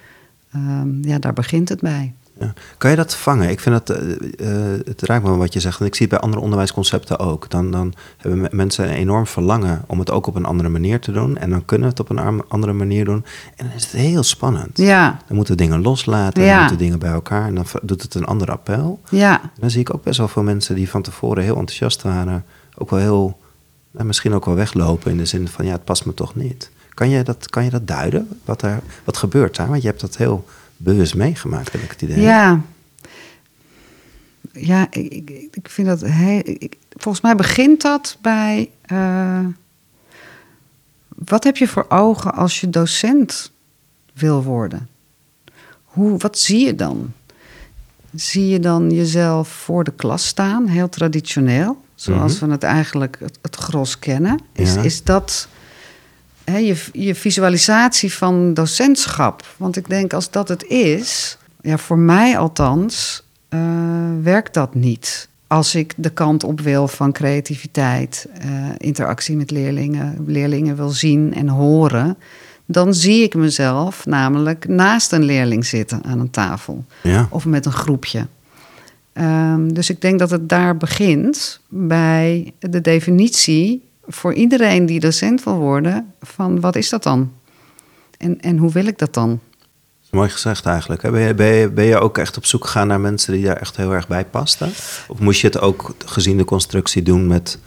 [0.51, 2.13] Ehm, ja, daar begint het bij.
[2.39, 2.53] Ja.
[2.77, 3.49] Kan je dat vangen?
[3.49, 3.97] Ik vind eh,
[4.75, 5.79] eh, het raakt me wat je zegt.
[5.79, 7.49] En ik zie het bij andere onderwijsconcepten ook.
[7.49, 10.99] Dan, dan hebben me- mensen een enorm verlangen om het ook op een andere manier
[10.99, 11.37] te doen.
[11.37, 13.25] En dan kunnen we het op een andere manier doen.
[13.55, 14.77] En dan is het heel spannend.
[14.77, 16.49] Ja, Dan moeten we dingen loslaten, Ja.
[16.51, 17.45] dan moeten dingen bij elkaar.
[17.47, 18.99] En dan doet het een ander appel.
[19.09, 22.01] ja, En dan zie ik ook best wel veel mensen die van tevoren heel enthousiast
[22.01, 22.45] waren.
[22.77, 23.37] Ook wel heel,
[23.91, 26.71] nou, misschien ook wel weglopen in de zin van ja, het past me toch niet.
[26.93, 28.27] Kan je dat, kan je dat duiden?
[28.45, 29.67] Wat, er, wat gebeurt daar?
[29.69, 30.45] Want je hebt dat heel
[30.77, 32.19] bewust meegemaakt, heb ik het idee.
[32.21, 32.61] Ja.
[34.53, 36.41] Ja, ik, ik, ik vind dat heel.
[36.43, 38.69] ik- volgens mij begint dat bij.
[38.81, 39.45] eh,
[41.25, 43.51] wat heb je voor ogen als je docent
[44.13, 44.89] wil worden?
[45.83, 47.11] Hoe, wat zie je dan?
[48.13, 52.45] Zie je dan jezelf voor de klas staan, heel traditioneel, zoals Mhm.
[52.45, 54.39] we het eigenlijk het, het gros kennen?
[54.53, 54.81] Is, Ja.
[54.81, 55.47] is dat
[56.51, 59.45] hè, je, je visualisatie van docentschap?
[59.57, 63.59] Want ik denk als dat het is, ja, voor mij althans, eh,
[64.21, 65.29] werkt dat niet.
[65.47, 71.33] Als ik de kant op wil van creativiteit, eh, interactie met leerlingen, leerlingen wil zien
[71.33, 72.17] en horen,
[72.65, 77.27] dan zie ik mezelf namelijk naast een leerling zitten aan een tafel Ja.
[77.29, 78.27] of met een groepje.
[79.13, 85.43] Ehm, dus ik denk dat het daar begint bij de definitie voor iedereen die docent
[85.43, 87.31] wil worden van wat is dat dan?
[88.17, 89.39] En, en hoe wil ik dat dan?
[90.11, 91.01] Mooi gezegd eigenlijk.
[91.01, 91.11] hè.
[91.11, 93.57] Ben je, ben, je, ben je ook echt op zoek gegaan naar mensen die daar
[93.57, 94.67] echt heel erg bij pasten?
[95.07, 97.59] Of moest je het ook gezien de constructie doen met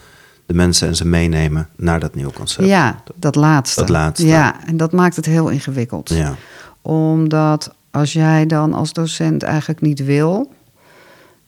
[0.46, 2.68] de mensen en ze meenemen naar dat nieuwe concept?
[2.68, 3.80] Ja, dat laatste.
[3.80, 4.26] Dat laatste.
[4.26, 6.08] Ja, en dat maakt het heel ingewikkeld.
[6.08, 6.34] Ja.
[6.82, 10.52] Omdat als jij dan als docent eigenlijk niet wil,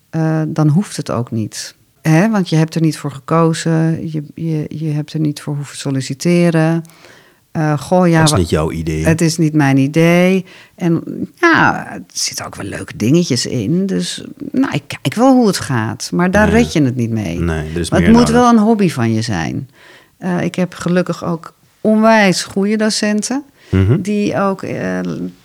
[0.09, 1.75] eh, dan hoeft het ook niet.
[2.03, 2.29] Hè?
[2.29, 5.77] Want je hebt er niet voor gekozen, je, je, je hebt er niet voor hoeven
[5.77, 6.83] solliciteren.
[7.51, 9.05] Eh goh, ja, dat is niet jouw idee.
[9.05, 10.45] het is niet mijn idee.
[10.75, 11.03] En
[11.35, 13.85] ja, er zitten ook wel leuke dingetjes in.
[13.85, 16.09] Dus nou, ik kijk wel hoe het gaat.
[16.13, 17.39] Maar daar red je het niet mee.
[17.39, 18.33] Nee, er is maar het moet nodig.
[18.33, 19.69] wel een hobby van je zijn.
[20.17, 23.43] Eh, ik heb gelukkig ook onwijs goede docenten.
[23.69, 24.01] Mhm.
[24.01, 24.99] Die ook eh,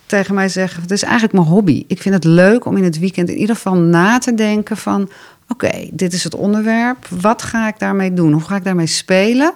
[0.08, 1.84] tegen mij zeggen: Het is eigenlijk mijn hobby.
[1.86, 5.10] Ik vind het leuk om in het weekend in ieder geval na te denken: van
[5.48, 7.06] oké, dit is het onderwerp.
[7.20, 8.32] Wat ga ik daarmee doen?
[8.32, 9.52] Hoe ga ik daarmee spelen?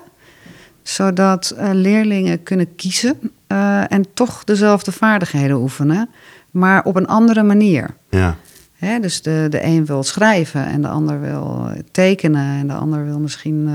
[0.82, 6.08] Zodat eh, leerlingen kunnen kiezen eh, en toch dezelfde vaardigheden oefenen,
[6.50, 7.94] maar op een andere manier.
[8.10, 8.36] Ja.
[8.72, 12.72] Hè, dus de, de een wil schrijven en de ander wil eh, tekenen en de
[12.72, 13.70] ander wil misschien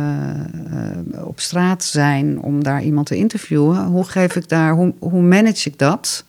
[1.24, 3.86] op straat zijn om daar iemand te interviewen.
[3.86, 6.26] Hoe geef ik daar, hoe, hoe manage ik dat?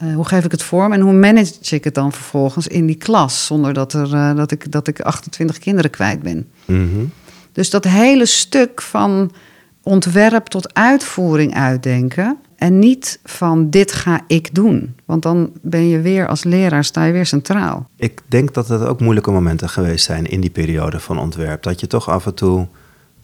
[0.00, 2.96] Eh, hoe geef ik het vorm en hoe manage ik het dan vervolgens in die
[2.96, 6.48] klas zonder dat, er, eh, dat, ik, dat ik 28 kinderen kwijt ben?
[6.64, 7.04] Mhm.
[7.52, 9.32] Dus dat hele stuk van
[9.82, 12.36] ontwerp tot uitvoering uitdenken.
[12.56, 14.94] En niet van dit ga ik doen.
[15.04, 17.88] Want dan ben je weer als leraar, sta je weer centraal.
[17.96, 21.62] Ik denk dat het ook moeilijke momenten geweest zijn in die periode van ontwerp.
[21.62, 22.66] Dat je toch af en toe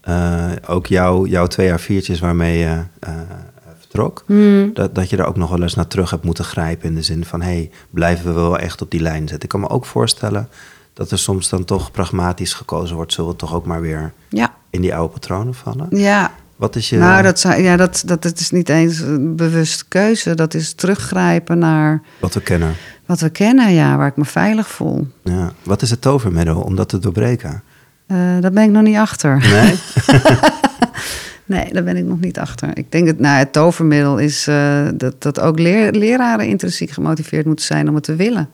[0.00, 2.82] eh, ook jouw, jouw twee jaar viertjes waarmee je
[3.96, 4.24] vertrok,
[4.74, 6.88] dat, dat je er ook nog wel eens naar terug hebt moeten grijpen.
[6.88, 9.40] In de zin van, hey, blijven we wel echt op die lijn zitten?
[9.42, 10.48] Ik kan me ook voorstellen
[10.92, 13.12] dat er soms dan toch pragmatisch gekozen wordt.
[13.12, 15.86] Zullen we toch ook maar weer Ja, in die oude patronen vallen?
[15.90, 16.30] ja.
[16.56, 16.98] Wat is je...
[16.98, 20.34] Nou, dat, zou- ja, dat, dat, dat is niet eens een bewuste keuze.
[20.34, 22.74] Dat is teruggrijpen naar Wat we kennen.
[23.06, 25.06] wat we kennen, ja, waar ik me veilig voel.
[25.22, 25.52] Ja.
[25.62, 27.62] Wat is het tovermiddel om dat te doorbreken?
[28.06, 29.38] Eh, daar ben ik nog niet achter.
[29.50, 29.74] Nee?
[31.46, 32.78] Nee, daar ben ik nog niet achter.
[32.78, 37.46] Ik denk dat nou, het tovermiddel is eh, dat, dat ook leer- leraren intrinsiek gemotiveerd
[37.46, 38.48] moeten zijn om het te willen.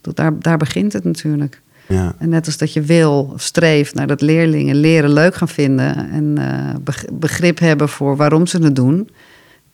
[0.00, 1.60] Dat daar, daar begint het natuurlijk.
[1.88, 2.14] Ja.
[2.18, 6.10] En net als dat je wil of streeft naar dat leerlingen leren leuk gaan vinden
[6.10, 9.08] en eh, beg- begrip hebben voor waarom ze het doen,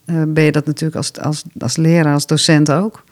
[0.04, 3.04] eh, ben je dat natuurlijk als, als, als leraar, als docent ook.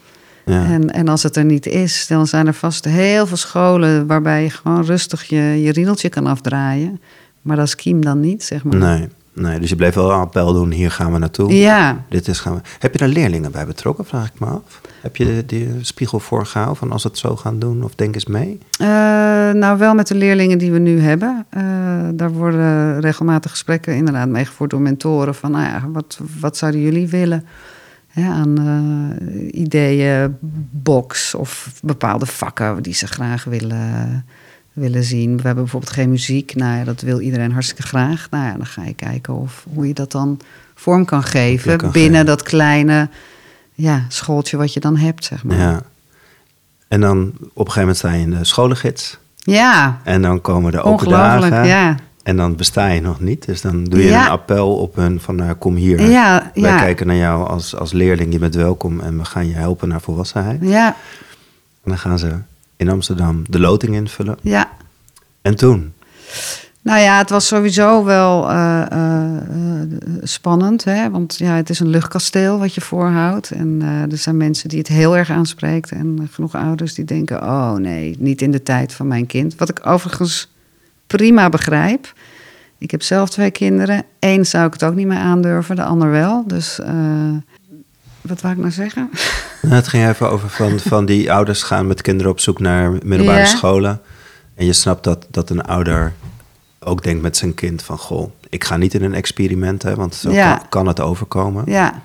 [0.45, 0.65] Ja.
[0.65, 4.43] En, en als het er niet is, dan zijn er vast heel veel scholen waarbij
[4.43, 7.01] je gewoon rustig je, je riedeltje kan afdraaien.
[7.43, 8.77] Maar dat is Kiem dan niet, zeg maar.
[8.79, 11.57] Nee, nee, dus je bleef wel een appel doen, hier gaan we naartoe.
[11.57, 12.61] Ja, Dit is gaan we.
[12.79, 14.81] Heb je daar leerlingen bij betrokken, vraag ik me af?
[15.01, 18.27] Heb je die spiegel voorgehouden van als we het zo gaan doen of denk eens
[18.27, 18.59] mee?
[18.79, 18.87] Eh,
[19.51, 21.47] nou wel met de leerlingen die we nu hebben.
[21.49, 21.63] Eh,
[22.15, 25.35] daar worden regelmatig gesprekken inderdaad meegevoerd door mentoren.
[25.35, 27.47] Van nou ja, wat, wat zouden jullie willen?
[28.13, 30.37] Hè, aan eh, ideeën,
[30.71, 34.27] box of bepaalde vakken die ze graag willen,
[34.73, 35.37] willen zien.
[35.37, 36.55] We hebben bijvoorbeeld geen muziek.
[36.55, 38.27] Nou ja, dat wil iedereen hartstikke graag.
[38.31, 40.41] Nou ja, dan ga je kijken of, hoe je dat dan
[40.75, 42.27] vorm kan geven kan binnen geven.
[42.27, 43.09] dat kleine
[43.75, 45.59] ja, schooltje wat je dan hebt, zeg maar.
[45.59, 45.83] Ja.
[46.89, 49.19] En dan op een gegeven moment sta je in de scholengids.
[49.37, 51.67] ja En dan komen de open ongelooflijk, dagen.
[51.69, 51.95] ja.
[52.23, 53.47] En dan besta je nog niet.
[53.47, 54.25] Dus dan doe je Ja.
[54.25, 56.01] een appel op hun van nou, kom hier.
[56.11, 56.79] Ja, Wij ja.
[56.79, 58.33] kijken naar jou als, als leerling.
[58.33, 60.59] Je bent welkom en we gaan je helpen naar volwassenheid.
[60.61, 60.87] Ja,
[61.85, 62.33] En dan gaan ze
[62.83, 64.37] in Amsterdam de loting invullen.
[64.43, 64.71] ja.
[65.43, 65.93] En toen?
[66.83, 69.89] Nou ja, het was sowieso wel eh, eh, eh,
[70.23, 70.85] spannend.
[70.85, 71.11] Hè?
[71.11, 73.51] Want ja, het is een luchtkasteel wat je voorhoudt.
[73.51, 75.91] En er zijn mensen die het heel erg aanspreekt.
[75.91, 79.55] En genoeg ouders die denken: oh nee, niet in de tijd van mijn kind.
[79.55, 80.53] Wat ik overigens
[81.07, 82.13] prima begrijp.
[82.79, 84.05] Ik heb zelf twee kinderen.
[84.19, 86.45] Eén zou ik het ook niet meer aandurven, de ander wel.
[86.47, 86.81] Dus
[88.23, 89.11] wat wou ik nou zeggen?
[89.63, 92.91] Nou, het ging even over van, van die ouders gaan met kinderen op zoek naar
[92.93, 93.45] middelbare Ja.
[93.45, 94.01] scholen.
[94.55, 96.13] En je snapt dat, dat een ouder
[96.81, 97.99] ook denkt met zijn kind van...
[97.99, 100.57] goh, ik ga niet in een experiment, hè, want zo Ja.
[100.57, 101.65] kan, kan het overkomen.
[101.67, 102.03] Ja,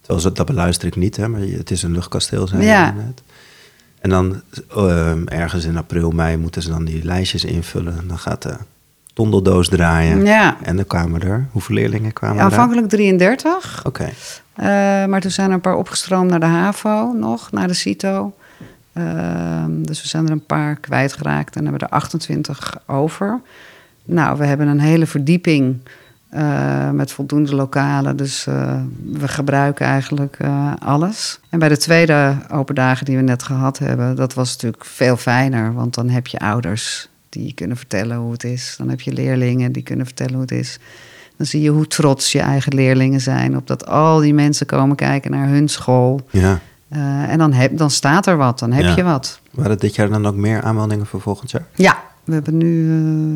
[0.00, 2.90] Terwijl ze- dat beluister ik niet, hè, maar het is een luchtkasteel, zei Ja.
[2.96, 3.22] net.
[4.00, 4.42] En dan
[4.76, 7.98] ehm, ergens in april, mei moeten ze dan die lijstjes invullen.
[7.98, 8.56] En dan gaat de
[9.14, 10.24] tondeldoos draaien.
[10.24, 10.56] ja.
[10.62, 12.42] En dan kwamen er, hoeveel leerlingen kwamen er?
[12.44, 13.82] aanvankelijk 33.
[13.86, 14.10] Oké,
[14.54, 14.66] Eh,
[15.04, 18.34] maar toen zijn er een paar opgestroomd naar de HAVO nog, naar de CITO.
[18.92, 23.40] Ehm, dus we zijn er een paar kwijtgeraakt en hebben er 28 over.
[24.04, 25.76] Nou, we hebben een hele verdieping
[26.28, 28.16] eh, met voldoende lokalen.
[28.16, 28.80] Dus eh,
[29.12, 30.38] we gebruiken eigenlijk
[30.78, 31.40] alles.
[31.48, 35.16] En bij de tweede open dagen die we net gehad hebben, dat was natuurlijk veel
[35.16, 35.74] fijner.
[35.74, 38.74] Want dan heb je ouders die kunnen vertellen hoe het is.
[38.78, 40.78] Dan heb je leerlingen die kunnen vertellen hoe het is.
[41.36, 44.96] Dan zie je hoe trots je eigen leerlingen zijn op dat al die mensen komen
[44.96, 46.20] kijken naar hun school.
[46.30, 46.60] ja.
[46.88, 48.96] Eh, en dan, heb, dan staat er wat, dan heb Ja.
[48.96, 49.40] je wat.
[49.50, 51.64] Waren dit jaar dan ook meer aanmeldingen voor volgend jaar?
[51.74, 52.90] Ja, we hebben nu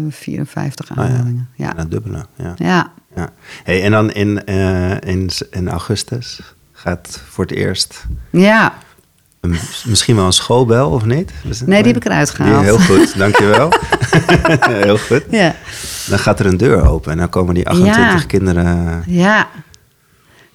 [0.07, 1.03] eh 54 Oh ja.
[1.03, 1.49] aanmeldingen.
[1.55, 1.85] Ja, Ja.
[1.85, 2.27] dubbele.
[2.37, 2.55] Ja.
[2.57, 2.93] Ja.
[3.17, 3.31] Ja.
[3.65, 6.41] Hey, en dan in, eh, in, in augustus
[6.73, 8.75] gaat voor het eerst ja.
[9.41, 11.33] een- misschien wel een schoolbel, of niet?
[11.67, 12.65] Nee, die heb ik eruit Die- gehaald.
[12.65, 13.69] heel goed, dankjewel.
[14.85, 15.25] heel goed.
[15.31, 15.55] Ja.
[16.09, 18.27] Dan gaat er een deur open en dan komen die 28 Ja.
[18.27, 19.03] kinderen...
[19.07, 19.47] Ja.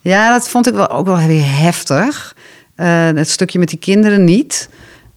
[0.01, 2.35] ja, dat vond ik wel ook wel weer heftig.
[2.75, 4.69] Eh, het stukje met die kinderen niet.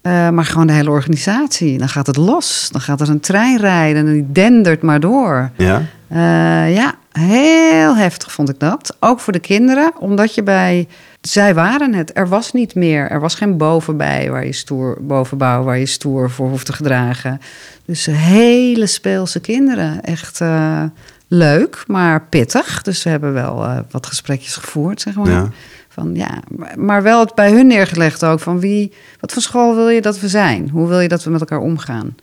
[0.02, 1.78] eh, maar gewoon de hele organisatie.
[1.78, 2.68] Dan gaat het los.
[2.72, 5.50] Dan gaat er een trein rijden en die dendert maar door.
[5.56, 5.82] Ja?
[6.08, 8.96] Eh, ja, heel heftig vond ik dat.
[9.00, 10.88] Ook voor de kinderen, omdat je bij.
[11.26, 12.10] Zij waren het.
[12.16, 13.10] Er was niet meer.
[13.10, 17.40] Er was geen bovenbij waar je stoer, bovenbouw waar je stoer voor hoeft te gedragen.
[17.84, 20.02] Dus hele speelse kinderen.
[20.02, 20.82] Echt eh,
[21.28, 22.82] leuk, maar pittig.
[22.82, 25.30] Dus we hebben wel eh, wat gesprekjes gevoerd, zeg maar.
[25.30, 25.48] Ja.
[25.88, 28.40] Van, ja, maar- maar wel het bij hun neergelegd ook.
[28.40, 30.68] Van wie, wat voor school wil je dat we zijn?
[30.70, 32.14] Hoe wil je dat we met elkaar omgaan?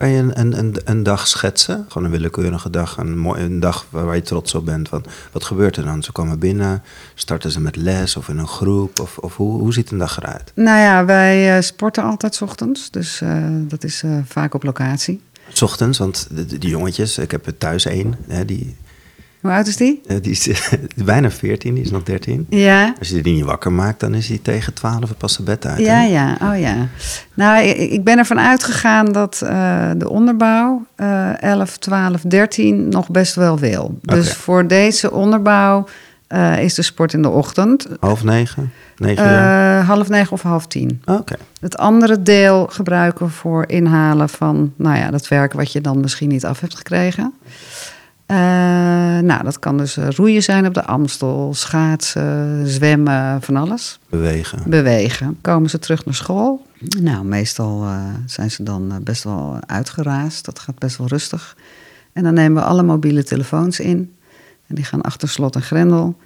[0.00, 1.84] Kan je een, een, een, een dag schetsen?
[1.88, 2.96] Gewoon een willekeurige dag.
[2.96, 4.88] Een, mooi, een dag waar, je trots op bent.
[4.88, 6.02] Van, wat gebeurt er dan?
[6.02, 6.82] Ze komen binnen,
[7.14, 9.00] starten ze met les of in een groep?
[9.00, 10.52] Of, of hoe, hoe ziet een dag eruit?
[10.54, 12.90] Nou ja, wij eh, sporten altijd 's ochtends.
[12.90, 15.20] Dus eh, dat is eh, vaak op locatie.
[15.52, 18.76] 's ochtends, want de- de- die jongetjes, ik heb er thuis één, hè, die,
[19.40, 20.00] Hoe oud is die?
[20.06, 20.48] eh, die is
[21.04, 22.46] bijna 14, die is nog 13.
[22.48, 22.94] Ja.
[22.98, 25.76] Als je die niet wakker maakt, dan is hij tegen 12 pas zijn bed uit.
[25.78, 25.82] hè?
[25.82, 26.74] Ja, ja, oh ja.
[27.34, 33.08] Nou, ik, ik ben ervan uitgegaan dat eh, de onderbouw eh 11, 12, 13 nog
[33.10, 33.98] best wel wil.
[34.02, 35.86] Dus voor deze onderbouw
[36.26, 37.86] eh, is de sport in de ochtend.
[38.00, 39.24] Half negen, negen.
[39.24, 41.02] Eh, half negen of half tien.
[41.04, 45.80] Oké, Het andere deel gebruiken we voor inhalen van nou ja, dat werk wat je
[45.80, 47.32] dan misschien niet af hebt gekregen.
[48.30, 48.36] Eh,
[49.18, 53.98] nou, dat kan dus eh, roeien zijn op de Amstel, schaatsen, zwemmen, van alles.
[54.08, 54.62] bewegen.
[54.66, 55.38] Bewegen.
[55.40, 56.66] Komen ze terug naar school?
[56.78, 60.44] Nou, meestal eh, zijn ze dan best wel uitgeraasd.
[60.44, 61.56] Dat gaat best wel rustig.
[62.12, 64.14] En dan nemen we alle mobiele telefoons in.
[64.66, 66.16] En die gaan achter slot en grendel.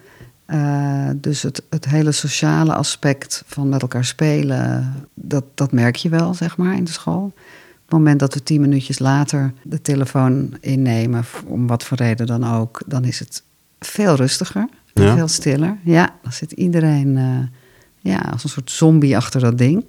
[1.14, 6.35] Dus het, het hele sociale aspect van met elkaar spelen, dat, dat merk je wel,
[6.35, 7.33] zeg maar, in de school.
[7.85, 12.27] Op het moment dat we tien minuutjes later de telefoon innemen, om wat voor reden
[12.27, 13.42] dan ook, dan is het
[13.81, 15.14] veel rustiger Ja.
[15.14, 15.77] veel stiller.
[15.85, 17.38] Ja, dan zit iedereen eh,
[18.12, 19.85] ja, als een soort zombie achter dat ding.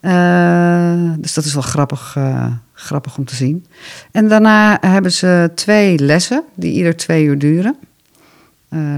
[0.00, 3.66] Eh, dus dat is wel grappig, eh, grappig om te zien.
[4.12, 7.76] En daarna hebben ze twee lessen die ieder twee uur duren.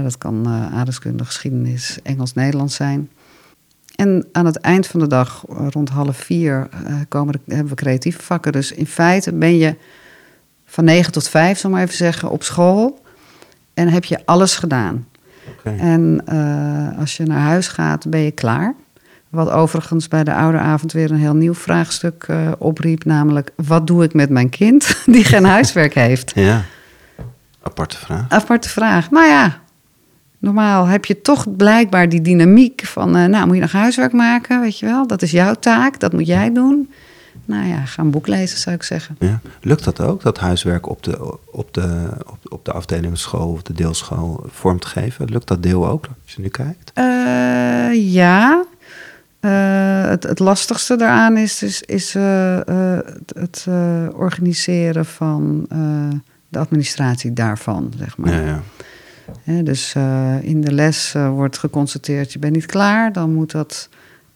[0.03, 3.09] Dat kan aardrijkskunde, geschiedenis, Engels, Nederlands zijn.
[3.99, 8.21] En aan het eind van de dag, rond half vier, eh, komen hebben we creatieve
[8.21, 8.51] vakken.
[8.51, 9.75] Dus in feite ben je
[10.65, 13.01] van negen tot vijf, zal ik maar even zeggen, op school.
[13.73, 15.07] En heb je alles gedaan.
[15.63, 18.75] En eh, als je naar huis gaat, ben je klaar.
[19.29, 23.05] Wat overigens bij de ouderavond weer een heel nieuw vraagstuk eh, opriep.
[23.05, 26.31] Namelijk, wat doe ik met mijn kind die geen huiswerk heeft?
[26.35, 26.63] Ja,
[27.61, 28.25] aparte vraag.
[28.29, 29.11] Aparte vraag.
[29.11, 29.59] Nou ja,
[30.39, 33.15] normaal heb je toch blijkbaar die dynamiek van...
[33.15, 35.07] eh, nou, moet je nog huiswerk maken, weet je wel?
[35.07, 36.89] Dat is jouw taak, dat moet jij doen.
[37.45, 39.15] Nou ja, ga een boek lezen, zou ik zeggen.
[39.19, 39.39] Ja.
[39.61, 43.73] Lukt dat ook, dat huiswerk op de, op, de, op, op de afdelingsschool of de
[43.73, 45.25] deelschool vorm te geven?
[45.31, 46.91] Lukt dat deel ook, als je nu kijkt?
[46.93, 48.63] Eh, ja.
[49.39, 53.67] Eh, het, het lastigste daaraan is, is, is het, het
[54.13, 55.65] organiseren van
[56.49, 58.33] de administratie daarvan, zeg maar.
[58.33, 58.61] Ja, ja.
[59.43, 63.13] Dus eh, in de les eh, wordt geconstateerd, je bent niet klaar.
[63.13, 63.89] Dan moet dat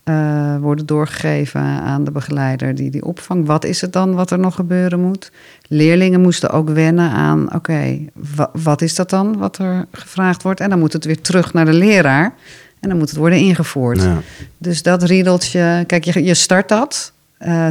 [0.04, 3.48] eh, worden doorgegeven aan de begeleider die die opvangt.
[3.48, 5.32] Wat is het dan wat er nog gebeuren moet?
[5.68, 8.00] Leerlingen moesten ook wennen aan, oké,
[8.36, 10.60] wa- wat is dat dan wat er gevraagd wordt?
[10.60, 12.34] En dan moet het weer terug naar de leraar.
[12.80, 14.02] En dan moet het worden ingevoerd.
[14.02, 14.18] Ja.
[14.58, 17.14] Dus dat riedeltje, kijk, je, je start dat.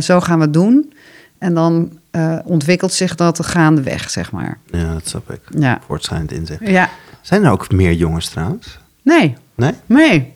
[0.00, 0.92] zo gaan we het doen.
[1.38, 1.98] En dan
[2.44, 4.58] ontwikkelt zich dat gaandeweg, zeg maar.
[4.70, 5.40] ja, dat snap ik.
[5.58, 5.80] Ja.
[5.87, 6.61] Voortschrijdend inzicht.
[6.68, 6.88] Ja.
[7.22, 8.78] Zijn er ook meer jongens trouwens?
[9.02, 9.72] Nee, Nee?
[9.87, 10.32] Nee,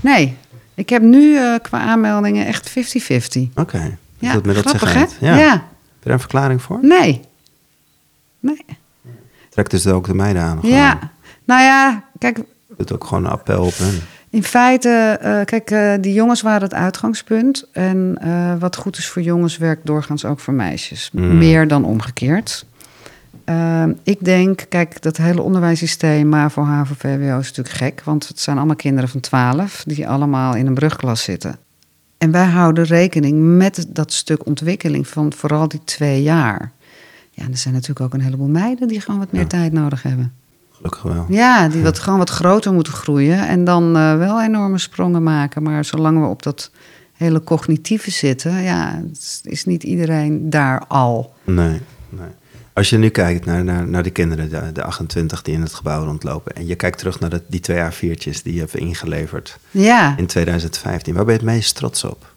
[0.00, 0.36] nee.
[0.74, 2.72] Ik heb nu eh, qua aanmeldingen echt 50-50.
[3.54, 3.96] Oké.
[4.18, 5.04] Dus Ja, dat zich grappig, hè?
[5.20, 5.36] Ja.
[5.38, 5.50] Ja.
[5.52, 5.60] Heb
[5.98, 6.78] je daar een verklaring voor?
[6.82, 7.20] Nee.
[8.40, 8.64] Nee.
[9.50, 10.60] Trekt dus ook de meiden aan.
[10.60, 10.76] Gewoon.
[10.76, 10.98] Ja.
[11.44, 12.38] Nou ja, kijk,
[12.76, 13.74] Doet ook gewoon een appel op
[14.30, 17.68] in feite, eh, kijk, eh, die jongens waren het uitgangspunt.
[17.72, 18.18] En
[18.58, 21.10] wat goed is voor jongens, werkt doorgaans ook voor meisjes.
[21.12, 21.38] Mm.
[21.38, 22.66] Meer dan omgekeerd.
[23.46, 28.02] Ehm, ik denk, kijk, dat hele onderwijssysteem, MAVO, HAVO, VWO is natuurlijk gek.
[28.04, 31.56] Want het zijn allemaal kinderen van 12 die allemaal in een brugklas zitten.
[32.18, 36.72] En wij houden rekening met dat stuk ontwikkeling van vooral die twee jaar.
[37.30, 39.46] Ja, en er zijn natuurlijk ook een heleboel meiden die gewoon wat meer Ja.
[39.46, 40.32] tijd nodig hebben.
[40.72, 41.26] Gelukkig wel.
[41.28, 45.62] Ja, die wat, gewoon wat groter moeten groeien en dan eh, wel enorme sprongen maken.
[45.62, 46.70] Maar zolang we op dat
[47.12, 51.34] hele cognitieve zitten, ja, is- is niet iedereen daar al.
[51.44, 52.28] Nee, nee.
[52.76, 55.74] Als je nu kijkt naar, naar, naar de kinderen, de, de 28 die in het
[55.74, 56.54] gebouw rondlopen...
[56.56, 60.26] en je kijkt terug naar de, die twee A4'tjes die je hebt ingeleverd Ja, in
[60.26, 61.14] 2015...
[61.14, 62.32] waar ben je het meest trots op?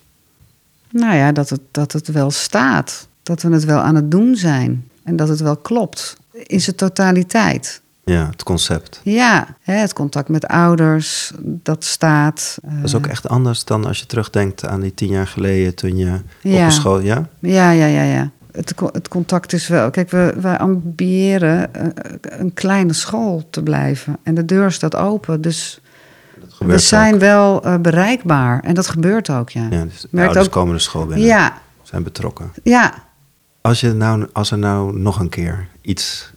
[0.91, 3.07] nou ja, dat het, dat het wel staat.
[3.23, 4.89] Dat we het wel aan het doen zijn.
[5.03, 6.17] En dat het wel klopt.
[6.31, 7.81] In zijn totaliteit.
[8.05, 9.01] Ja, het concept.
[9.03, 12.57] Ja, het contact met ouders, dat staat.
[12.61, 15.75] Dat is ook Eh, echt anders dan als je terugdenkt aan die tien jaar geleden...
[15.75, 16.99] toen je op een school...
[16.99, 17.29] Ja?
[17.39, 18.31] Ja, ja, ja, ja.
[18.59, 19.89] Het, co- het contact is wel.
[19.89, 21.87] Kijk, we, wij ambiëren eh,
[22.21, 24.17] een kleine school te blijven.
[24.23, 25.41] En de deur staat open.
[25.41, 25.81] Dus
[26.39, 27.19] Dat we zijn ook.
[27.19, 28.59] wel eh, bereikbaar.
[28.63, 29.67] En dat gebeurt ook, ja.
[29.69, 32.51] Ja, dus de Merkt ouders ook- komen de school binnen, Ja, zijn betrokken.
[32.63, 32.93] ja.
[33.61, 36.31] Als, je nou, als er nou nog een keer iets,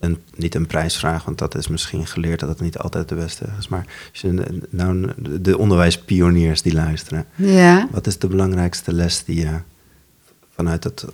[0.00, 3.14] een, niet een prijs vraagt, want dat is misschien geleerd dat het niet altijd de
[3.14, 7.88] beste is, maar als je nou de onderwijspioniers die luisteren, Ja.
[7.90, 9.50] wat is de belangrijkste les die je
[10.54, 11.04] vanuit het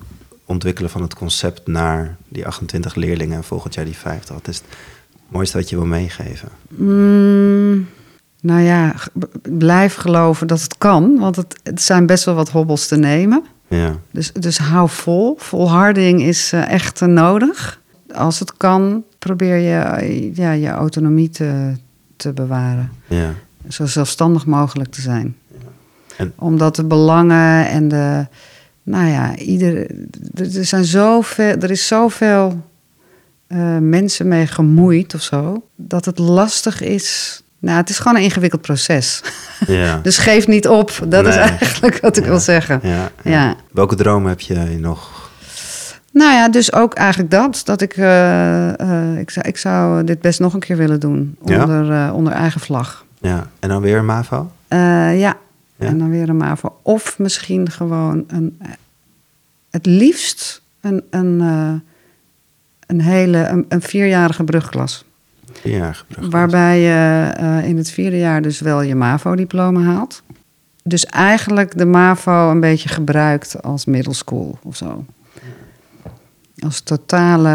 [0.49, 4.57] ontwikkelen van het concept naar die 28 leerlingen en volgend jaar die 50, wat is
[4.57, 4.65] het
[5.29, 6.49] mooiste wat je wil meegeven?
[6.69, 7.87] Mm,
[8.41, 8.95] nou ja,
[9.43, 11.19] blijf geloven dat het kan.
[11.19, 13.45] Want het, het zijn best wel wat hobbels te nemen.
[13.69, 15.35] Ja, Dus, dus hou vol.
[15.39, 17.81] Volharding is eh, echt nodig.
[18.15, 21.73] Als het kan, probeer je eh, ja, je autonomie te,
[22.17, 22.91] te bewaren.
[23.07, 23.35] ja,
[23.69, 25.37] Zo zelfstandig mogelijk te zijn.
[26.17, 28.27] En- Omdat de belangen en de.
[28.89, 29.87] Nou ja, ieder,
[30.35, 32.63] er zijn zoveel, er is zoveel
[33.47, 35.63] eh, mensen mee gemoeid of zo.
[35.77, 37.43] Dat het lastig is.
[37.59, 39.23] Nou, het is gewoon een ingewikkeld proces.
[39.67, 39.99] ja.
[40.03, 41.01] Dus geef niet op.
[41.09, 42.29] Dat is eigenlijk wat ik Ja.
[42.31, 42.81] wil zeggen.
[42.83, 43.57] ja, Ja.
[43.73, 45.31] Welke dromen heb je nog?
[46.13, 47.61] Nou ja, dus ook eigenlijk dat.
[47.65, 51.37] Dat ik, eh, eh, ik, zou, ik zou dit best nog een keer willen doen.
[51.41, 53.05] Onder, onder eigen vlag.
[53.21, 54.51] Ja, en dan weer MAVO?
[54.69, 55.37] Eh, ja.
[55.79, 55.87] Ja?
[55.87, 56.79] en dan weer een MAVO.
[56.83, 58.59] Of misschien gewoon een...
[59.71, 61.73] het liefst een, een, eh,
[62.87, 63.47] een hele...
[63.47, 65.05] Een, een vierjarige brugklas.
[65.53, 66.31] Vierjarige brug.
[66.31, 70.23] Waarbij je eh, in het vierde jaar dus wel je MAVO-diploma haalt.
[70.83, 75.05] Dus eigenlijk de MAVO een beetje gebruikt als middle school of zo.
[76.59, 77.49] Als totale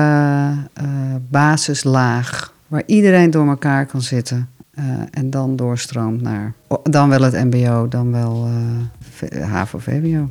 [0.73, 0.85] eh,
[1.29, 4.49] basislaag waar iedereen door elkaar kan zitten.
[4.73, 8.51] Eh, en dan doorstroomt naar dan wel het MBO, dan wel eh,
[9.11, 10.29] V- HAVO-VWO.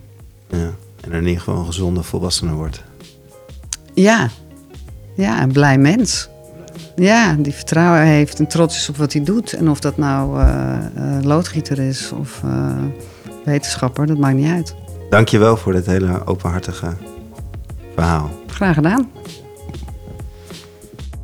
[0.49, 2.83] Ja, en in ieder geval een gezonde volwassene wordt.
[3.95, 4.29] Ja.
[5.17, 6.29] ja, een blij mens.
[6.97, 9.53] Ja, die vertrouwen heeft en trots is op wat hij doet.
[9.53, 10.79] En of dat nou eh,
[11.23, 12.43] loodgieter is of
[13.45, 14.75] wetenschapper, dat maakt niet uit.
[15.11, 16.97] Dankjewel voor dit hele openhartige
[17.95, 18.31] verhaal.
[18.47, 19.11] Graag gedaan.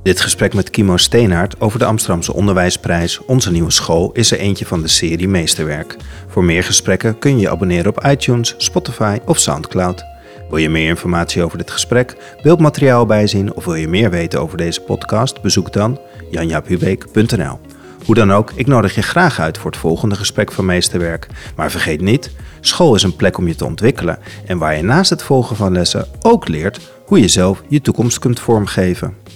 [0.08, 4.66] Dit gesprek met Kimo Steenaert over de Amsterdamse Onderwijsprijs Onze Nieuwe School is er eentje
[4.66, 5.96] van de serie Meesterwerk.
[6.28, 10.04] Voor meer gesprekken kun je je abonneren op iTunes, Spotify of Soundcloud.
[10.48, 14.56] Wil je meer informatie over dit gesprek, beeldmateriaal bijzien of wil je meer weten over
[14.56, 15.42] deze podcast?
[15.42, 17.58] Bezoek dan janjaaphubeek.nl.
[18.04, 21.26] Hoe dan ook, ik nodig je graag uit voor het volgende gesprek van Meesterwerk.
[21.56, 25.10] Maar vergeet niet, school is een plek om je te ontwikkelen en waar je naast
[25.10, 29.27] het volgen van lessen ook leert hoe je zelf je toekomst kunt vormgeven.